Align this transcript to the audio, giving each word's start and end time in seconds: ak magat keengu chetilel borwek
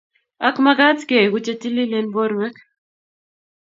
ak 0.47 0.55
magat 0.65 0.99
keengu 1.09 1.39
chetilel 1.45 2.07
borwek 2.13 2.55